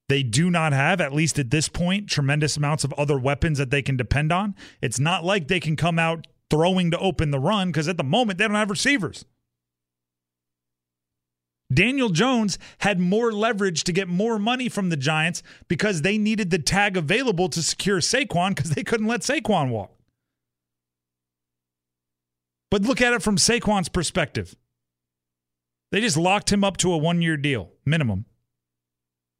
[0.07, 3.71] They do not have, at least at this point, tremendous amounts of other weapons that
[3.71, 4.55] they can depend on.
[4.81, 8.03] It's not like they can come out throwing to open the run because at the
[8.03, 9.25] moment they don't have receivers.
[11.75, 16.49] Daniel Jones had more leverage to get more money from the Giants because they needed
[16.49, 19.91] the tag available to secure Saquon because they couldn't let Saquon walk.
[22.71, 24.55] But look at it from Saquon's perspective.
[25.91, 28.25] They just locked him up to a one year deal, minimum,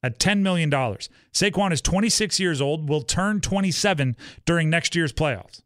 [0.03, 0.69] at $10 million.
[0.69, 5.61] Saquon is 26 years old, will turn 27 during next year's playoffs.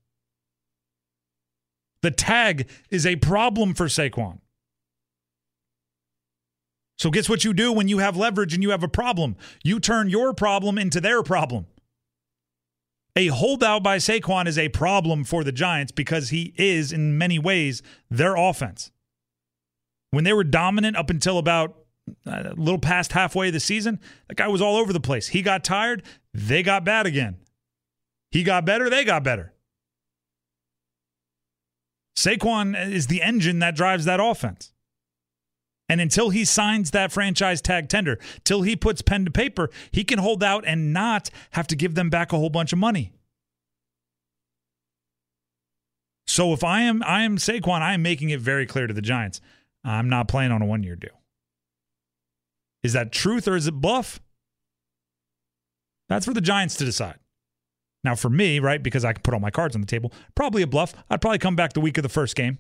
[2.02, 4.40] The tag is a problem for Saquon.
[7.00, 9.38] So, guess what you do when you have leverage and you have a problem?
[9.64, 11.66] You turn your problem into their problem.
[13.16, 17.40] A holdout by Saquon is a problem for the Giants because he is, in many
[17.40, 18.92] ways, their offense.
[20.12, 21.76] When they were dominant up until about
[22.28, 25.30] uh, a little past halfway of the season, that guy was all over the place.
[25.30, 27.38] He got tired, they got bad again.
[28.30, 29.54] He got better, they got better.
[32.18, 34.74] Saquon is the engine that drives that offense.
[35.90, 40.04] And until he signs that franchise tag tender, till he puts pen to paper, he
[40.04, 43.12] can hold out and not have to give them back a whole bunch of money.
[46.28, 49.02] So if I am I am Saquon, I am making it very clear to the
[49.02, 49.42] Giants.
[49.84, 51.20] I'm not playing on a one year deal.
[52.84, 54.20] Is that truth or is it bluff?
[56.08, 57.18] That's for the Giants to decide.
[58.04, 60.62] Now, for me, right, because I can put all my cards on the table, probably
[60.62, 60.94] a bluff.
[61.10, 62.60] I'd probably come back the week of the first game.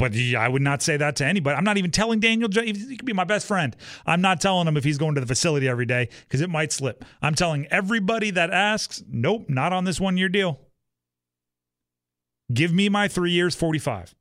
[0.00, 1.58] But I would not say that to anybody.
[1.58, 3.76] I'm not even telling Daniel He could be my best friend.
[4.06, 6.72] I'm not telling him if he's going to the facility every day because it might
[6.72, 7.04] slip.
[7.20, 10.58] I'm telling everybody that asks, nope, not on this one year deal.
[12.50, 14.14] Give me my three years, 45.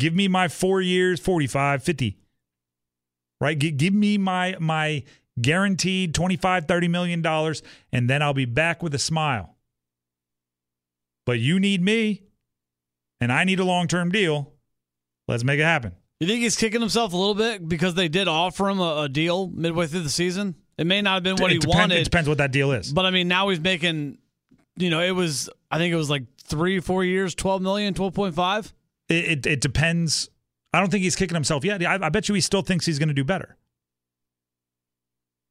[0.00, 2.18] Give me my four years, 45, 50.
[3.40, 3.56] Right?
[3.56, 5.04] G- give me my my
[5.40, 9.54] guaranteed 25, 30 million dollars, and then I'll be back with a smile.
[11.24, 12.24] But you need me
[13.20, 14.52] and I need a long term deal.
[15.28, 15.92] Let's make it happen.
[16.18, 19.08] You think he's kicking himself a little bit because they did offer him a, a
[19.08, 20.54] deal midway through the season?
[20.76, 21.98] It may not have been what it he depends, wanted.
[21.98, 22.92] It depends what that deal is.
[22.92, 24.18] But I mean, now he's making,
[24.76, 28.72] you know, it was, I think it was like three, four years, 12 million, 12.5.
[29.08, 30.28] It, it, it depends.
[30.72, 31.84] I don't think he's kicking himself yet.
[31.84, 33.56] I, I bet you he still thinks he's going to do better.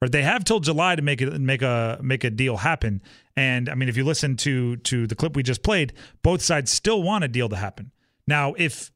[0.01, 3.01] But they have till July to make it make a make a deal happen.
[3.39, 6.73] And I mean, if you listen to to the clip we just played, both sides
[6.73, 7.93] still want a deal to happen.
[8.27, 8.91] Now, if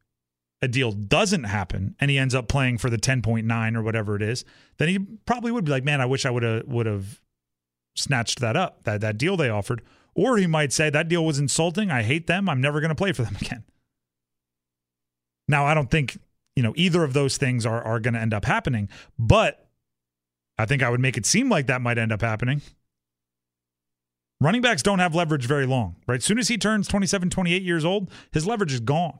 [0.60, 4.20] a deal doesn't happen and he ends up playing for the 10.9 or whatever it
[4.20, 4.44] is,
[4.76, 7.22] then he probably would be like, "Man, I wish I would have would have
[7.96, 9.80] snatched that up, that that deal they offered."
[10.14, 11.90] Or he might say, "That deal was insulting.
[11.90, 12.46] I hate them.
[12.46, 13.64] I'm never going to play for them again."
[15.48, 16.18] Now, I don't think,
[16.54, 19.70] you know, either of those things are are going to end up happening, but
[20.58, 22.60] I think I would make it seem like that might end up happening.
[24.44, 26.18] Running backs don't have leverage very long, right?
[26.18, 29.18] As soon as he turns 27, 28 years old, his leverage is gone.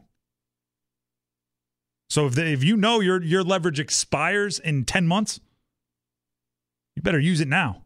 [2.11, 5.41] So if, the, if you know your your leverage expires in 10 months,
[6.95, 7.85] you better use it now.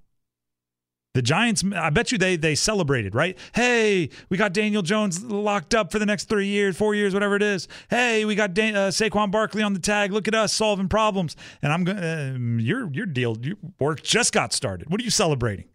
[1.15, 3.39] The Giants, I bet you they they celebrated, right?
[3.55, 7.37] Hey, we got Daniel Jones locked up for the next three years, four years, whatever
[7.37, 7.69] it is.
[7.89, 10.13] Hey, we got Dan, uh, Saquon Barkley on the tag.
[10.13, 11.37] Look at us solving problems.
[11.63, 11.99] And I'm going.
[11.99, 14.91] Uh, your your deal, your work just got started.
[14.91, 15.67] What are you celebrating?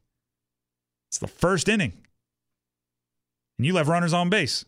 [1.13, 1.93] It's the first inning,
[3.59, 4.65] and you have runners on base.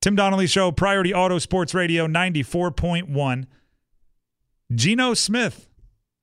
[0.00, 3.46] Tim Donnelly Show, Priority Auto Sports Radio, ninety four point one.
[4.74, 5.68] Geno Smith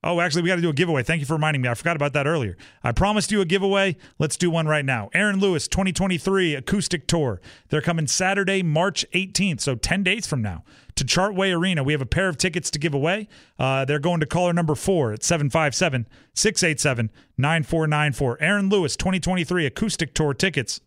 [0.06, 1.02] Oh, actually, we got to do a giveaway.
[1.02, 1.68] Thank you for reminding me.
[1.68, 2.58] I forgot about that earlier.
[2.82, 3.96] I promised you a giveaway.
[4.18, 5.08] Let's do one right now.
[5.14, 7.40] Aaron Lewis 2023 Acoustic Tour.
[7.70, 10.62] They're coming Saturday, March 18th, so 10 days from now,
[10.96, 11.82] to Chartway Arena.
[11.82, 13.28] We have a pair of tickets to give away.
[13.58, 18.36] Uh, they're going to caller number four at 757 687 9494.
[18.42, 20.82] Aaron Lewis 2023 Acoustic Tour tickets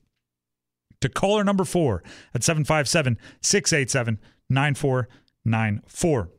[1.01, 2.03] to caller number four
[2.35, 6.29] at 757 687 9494.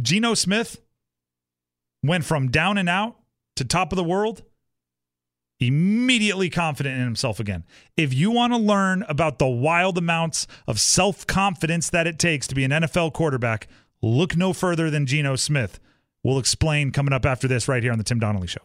[0.00, 0.80] Geno Smith
[2.02, 3.16] went from down and out
[3.56, 4.42] to top of the world,
[5.60, 7.64] immediately confident in himself again.
[7.96, 12.46] If you want to learn about the wild amounts of self confidence that it takes
[12.48, 13.68] to be an NFL quarterback,
[14.00, 15.78] look no further than Geno Smith.
[16.24, 18.60] We'll explain coming up after this right here on the Tim Donnelly Show.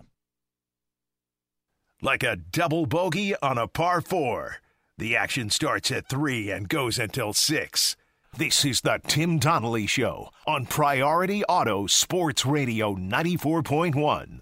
[2.02, 4.58] Like a double bogey on a par four.
[5.00, 7.95] The action starts at three and goes until six.
[8.36, 14.42] This is the Tim Donnelly Show on Priority Auto Sports Radio 94.1.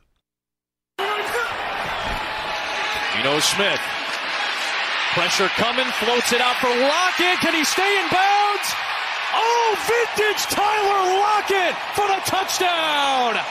[3.13, 3.82] Geno Smith
[5.15, 7.39] Pressure coming, floats it out for Lockett.
[7.39, 8.74] Can he stay in bounds?
[9.34, 13.41] Oh, vintage Tyler Lockett for the touchdown.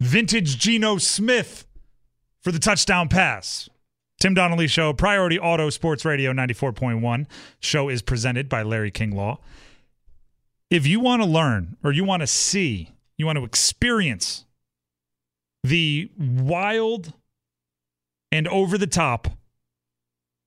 [0.00, 1.66] Vintage Geno Smith
[2.42, 3.70] for the touchdown pass.
[4.22, 7.26] Tim Donnelly Show, Priority Auto Sports Radio 94.1.
[7.58, 9.40] Show is presented by Larry King Law.
[10.70, 14.44] If you want to learn or you want to see, you want to experience
[15.64, 17.14] the wild
[18.30, 19.26] and over the top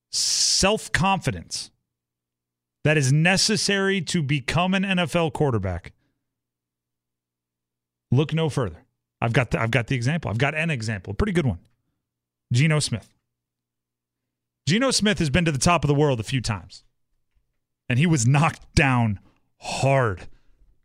[0.09, 1.69] self confidence
[2.85, 5.91] that is necessary to become an NFL quarterback,
[8.09, 8.85] look no further.
[9.19, 10.31] I've got the, I've got the example.
[10.31, 11.59] I've got an example, a pretty good one.
[12.53, 13.14] Geno Smith.
[14.67, 16.83] Geno Smith has been to the top of the world a few times,
[17.87, 19.19] and he was knocked down
[19.59, 20.27] hard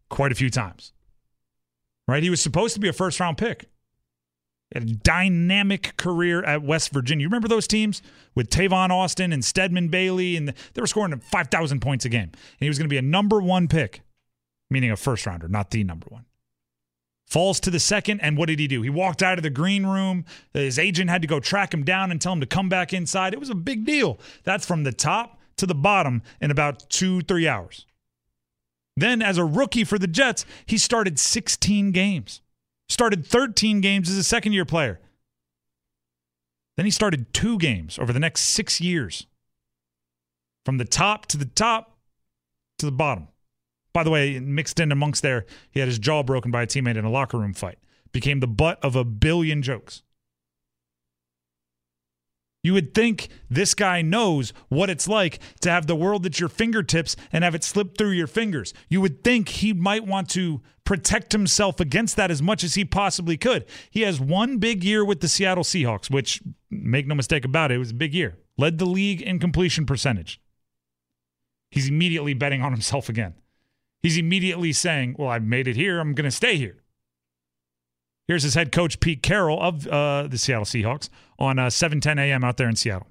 [0.08, 0.92] quite a few times.
[2.06, 2.22] Right?
[2.22, 3.66] He was supposed to be a first round pick.
[4.72, 7.24] A dynamic career at West Virginia.
[7.24, 8.02] You remember those teams
[8.36, 12.30] with Tavon Austin and Stedman Bailey, and they were scoring 5,000 points a game.
[12.32, 14.02] And he was going to be a number one pick,
[14.70, 16.24] meaning a first rounder, not the number one
[17.30, 18.20] falls to the second.
[18.20, 18.82] And what did he do?
[18.82, 20.24] He walked out of the green room.
[20.52, 23.32] His agent had to go track him down and tell him to come back inside.
[23.32, 24.18] It was a big deal.
[24.44, 27.86] That's from the top to the bottom in about two, three hours.
[28.96, 32.42] Then, as a rookie for the Jets, he started 16 games,
[32.88, 35.00] started 13 games as a second year player.
[36.76, 39.26] Then he started two games over the next six years
[40.64, 41.98] from the top to the top
[42.78, 43.28] to the bottom.
[43.92, 46.96] By the way, mixed in amongst there, he had his jaw broken by a teammate
[46.96, 47.78] in a locker room fight.
[48.12, 50.02] Became the butt of a billion jokes.
[52.62, 56.50] You would think this guy knows what it's like to have the world at your
[56.50, 58.74] fingertips and have it slip through your fingers.
[58.88, 62.84] You would think he might want to protect himself against that as much as he
[62.84, 63.64] possibly could.
[63.90, 67.76] He has one big year with the Seattle Seahawks, which, make no mistake about it,
[67.76, 68.36] it was a big year.
[68.58, 70.40] Led the league in completion percentage.
[71.70, 73.34] He's immediately betting on himself again.
[74.02, 76.00] He's immediately saying, Well, I've made it here.
[76.00, 76.76] I'm going to stay here.
[78.28, 81.08] Here's his head coach, Pete Carroll of uh, the Seattle Seahawks,
[81.38, 82.44] on uh, 7:10 a.m.
[82.44, 83.08] out there in Seattle.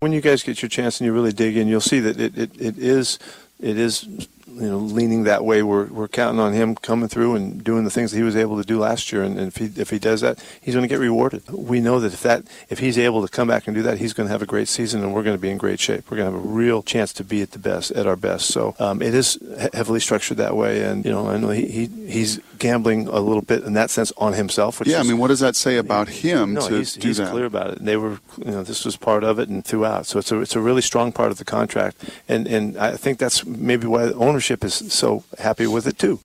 [0.00, 2.36] When you guys get your chance and you really dig in, you'll see that it,
[2.36, 3.18] it, it is
[3.62, 4.06] it is
[4.54, 5.62] you know leaning that way.
[5.62, 8.58] We're we're counting on him coming through and doing the things that he was able
[8.58, 9.22] to do last year.
[9.22, 11.48] And, and if he if he does that, he's going to get rewarded.
[11.50, 14.12] We know that if that if he's able to come back and do that, he's
[14.12, 16.10] going to have a great season, and we're going to be in great shape.
[16.10, 18.46] We're going to have a real chance to be at the best, at our best.
[18.48, 19.38] So um, it is
[19.72, 20.82] heavily structured that way.
[20.82, 24.12] And you know, I know he, he he's gambling a little bit in that sense
[24.16, 24.80] on himself.
[24.80, 27.08] Which yeah, is, I mean, what does that say about him no, to he's, do
[27.08, 27.30] he's that?
[27.30, 27.78] clear about it.
[27.78, 30.06] And they were, you know, this was part of it and throughout.
[30.06, 33.18] So it's a it's a really strong part of the contract, and and I think
[33.18, 36.20] that's maybe why ownership is so happy with it too.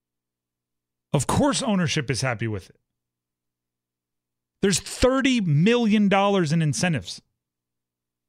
[1.13, 2.75] Of course, ownership is happy with it.
[4.61, 7.21] There's $30 million in incentives.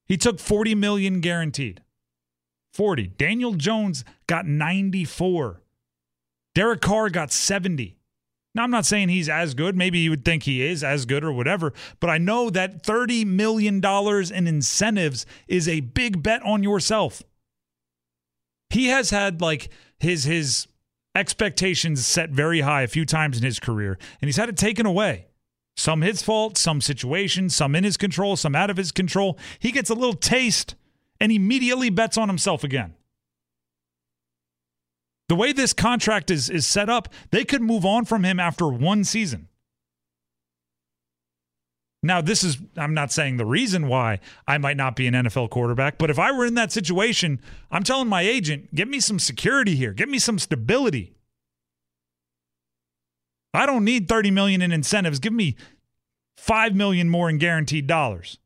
[0.06, 1.82] He took 40 million guaranteed.
[2.74, 3.08] 40.
[3.18, 5.62] Daniel Jones got 94.
[6.54, 7.96] Derek Carr got 70.
[8.54, 9.76] Now, I'm not saying he's as good.
[9.76, 13.26] Maybe you would think he is as good or whatever, but I know that $30
[13.26, 17.22] million in incentives is a big bet on yourself.
[18.70, 20.66] He has had like his his
[21.14, 24.86] expectations set very high a few times in his career, and he's had it taken
[24.86, 25.26] away.
[25.76, 29.38] Some his fault, some situation, some in his control, some out of his control.
[29.58, 30.74] He gets a little taste
[31.20, 32.94] and immediately bets on himself again.
[35.28, 38.66] The way this contract is is set up, they could move on from him after
[38.68, 39.48] one season.
[42.02, 45.50] Now, this is, I'm not saying the reason why I might not be an NFL
[45.50, 47.40] quarterback, but if I were in that situation,
[47.72, 51.14] I'm telling my agent, get me some security here, get me some stability.
[53.52, 55.18] I don't need 30 million in incentives.
[55.18, 55.56] Give me
[56.36, 58.38] 5 million more in guaranteed dollars.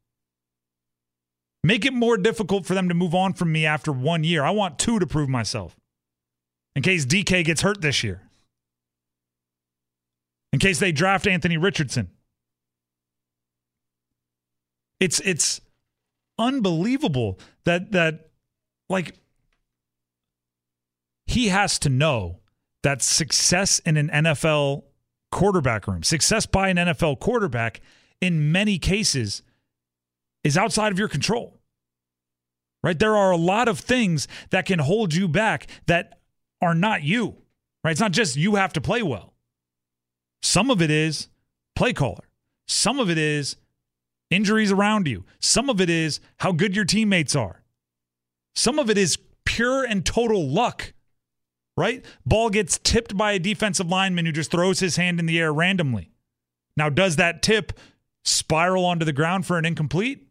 [1.65, 4.43] Make it more difficult for them to move on from me after one year.
[4.43, 5.77] I want two to prove myself.
[6.75, 8.23] In case DK gets hurt this year.
[10.53, 12.11] In case they draft Anthony Richardson.
[15.03, 15.61] It's it's
[16.39, 18.29] unbelievable that that
[18.89, 19.17] like
[21.27, 22.39] he has to know
[22.85, 24.85] that success in an NFL
[25.33, 27.81] quarterback room, success by an NFL quarterback
[28.21, 29.43] in many cases
[30.45, 31.59] is outside of your control.
[32.85, 32.97] Right?
[32.97, 36.21] There are a lot of things that can hold you back that
[36.61, 37.39] are not you.
[37.83, 37.91] Right?
[37.91, 39.35] It's not just you have to play well.
[40.45, 41.27] Some of it is
[41.75, 42.29] play caller.
[42.69, 43.57] Some of it is
[44.33, 45.25] injuries around you.
[45.39, 47.63] Some of it is how good your teammates are.
[48.55, 50.93] Some of it is pure and total luck,
[51.77, 52.05] right?
[52.27, 55.53] Ball gets tipped by a defensive lineman who just throws his hand in the air
[55.53, 56.11] randomly.
[56.77, 57.73] Now, does that tip
[58.25, 60.27] spiral onto the ground for an incomplete?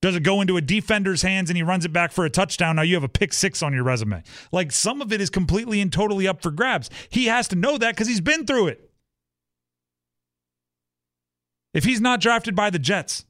[0.00, 2.76] Does it go into a defender's hands and he runs it back for a touchdown?
[2.76, 4.22] Now you have a pick six on your resume.
[4.52, 6.88] Like some of it is completely and totally up for grabs.
[7.08, 8.87] He has to know that because he's been through it.
[11.74, 13.24] If he's not drafted by the Jets,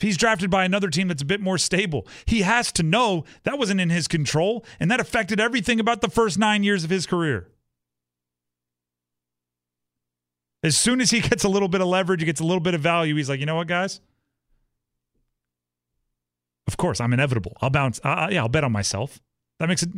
[0.00, 3.24] if he's drafted by another team that's a bit more stable, he has to know
[3.42, 6.90] that wasn't in his control and that affected everything about the first nine years of
[6.90, 7.48] his career.
[10.62, 12.74] As soon as he gets a little bit of leverage, he gets a little bit
[12.74, 14.00] of value, he's like, you know what, guys?
[16.66, 17.56] Of course, I'm inevitable.
[17.60, 18.00] I'll bounce.
[18.04, 19.20] Uh, yeah, I'll bet on myself.
[19.58, 19.90] That makes it.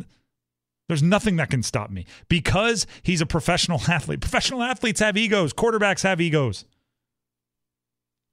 [0.89, 4.21] There's nothing that can stop me because he's a professional athlete.
[4.21, 5.53] Professional athletes have egos.
[5.53, 6.65] Quarterbacks have egos.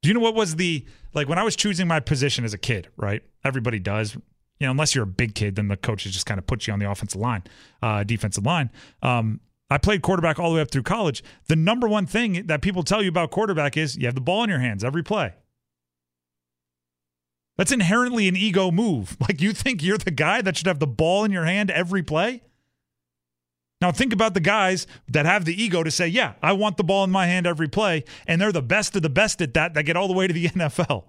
[0.02, 2.58] Do you know what was the like when I was choosing my position as a
[2.58, 2.88] kid?
[2.96, 4.14] Right, everybody does.
[4.58, 6.72] You know, unless you're a big kid, then the coaches just kind of put you
[6.72, 7.44] on the offensive line,
[7.82, 8.70] uh, defensive line.
[9.02, 9.40] Um,
[9.70, 11.22] I played quarterback all the way up through college.
[11.46, 14.42] The number one thing that people tell you about quarterback is you have the ball
[14.42, 15.34] in your hands every play.
[17.56, 19.16] That's inherently an ego move.
[19.20, 22.02] Like you think you're the guy that should have the ball in your hand every
[22.02, 22.42] play?
[23.80, 26.84] Now think about the guys that have the ego to say, "Yeah, I want the
[26.84, 29.74] ball in my hand every play," and they're the best of the best at that
[29.74, 31.04] that get all the way to the NFL.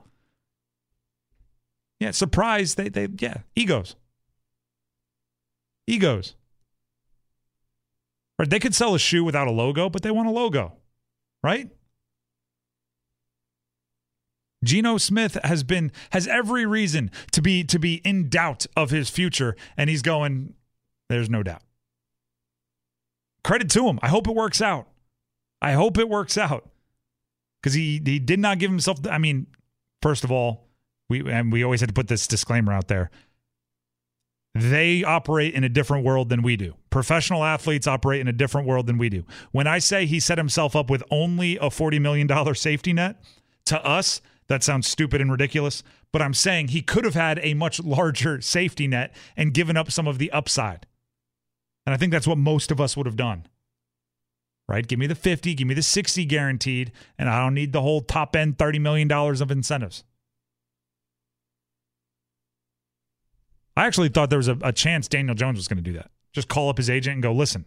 [2.00, 3.96] Yeah, surprise, they they yeah, egos.
[5.86, 6.36] Egos.
[8.40, 10.78] Right, they could sell a shoe without a logo, but they want a logo.
[11.44, 11.70] Right?
[14.64, 19.10] Geno Smith has been has every reason to be to be in doubt of his
[19.10, 20.54] future, and he's going.
[21.10, 21.64] There's no doubt.
[23.44, 24.00] Credit to him.
[24.02, 24.88] I hope it works out.
[25.62, 26.70] I hope it works out
[27.62, 29.00] because he he did not give himself.
[29.10, 29.48] I mean,
[30.02, 30.68] first of all,
[31.10, 33.12] we and we always had to put this disclaimer out there.
[34.54, 36.76] They operate in a different world than we do.
[36.90, 39.24] Professional athletes operate in a different world than we do.
[39.52, 43.24] When I say he set himself up with only a $40 million safety net,
[43.66, 47.54] to us, that sounds stupid and ridiculous, but I'm saying he could have had a
[47.54, 50.86] much larger safety net and given up some of the upside.
[51.86, 53.46] And I think that's what most of us would have done.
[54.68, 54.88] Right?
[54.88, 58.02] Give me the 50, give me the 60 guaranteed, and I don't need the whole
[58.02, 60.04] top end $30 million of incentives.
[63.76, 66.12] I actually thought there was a, a chance Daniel Jones was going to do that.
[66.34, 67.66] Just call up his agent and go, listen,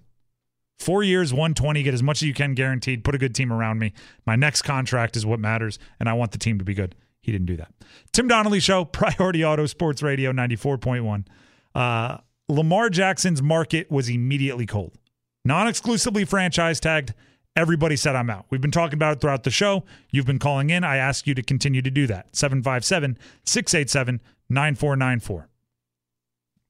[0.78, 3.78] Four years, 120, get as much as you can guaranteed, put a good team around
[3.78, 3.92] me.
[4.26, 6.94] My next contract is what matters, and I want the team to be good.
[7.20, 7.72] He didn't do that.
[8.12, 11.26] Tim Donnelly Show, Priority Auto Sports Radio 94.1.
[11.74, 12.18] Uh,
[12.48, 14.98] Lamar Jackson's market was immediately cold.
[15.44, 17.14] Non exclusively franchise tagged.
[17.56, 18.46] Everybody said I'm out.
[18.50, 19.84] We've been talking about it throughout the show.
[20.10, 20.82] You've been calling in.
[20.82, 22.34] I ask you to continue to do that.
[22.34, 25.48] 757 687 9494.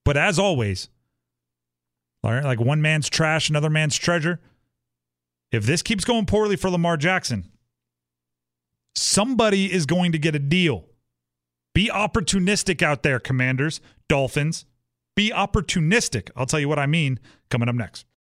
[0.05, 0.91] But as always,
[2.23, 4.41] all right, like one man's trash, another man's treasure.
[5.51, 7.51] If this keeps going poorly for Lamar Jackson,
[8.95, 10.87] somebody is going to get a deal.
[11.75, 14.67] Be opportunistic out there, commanders, Dolphins.
[15.17, 16.31] Be opportunistic.
[16.37, 18.07] I'll tell you what I mean coming up next.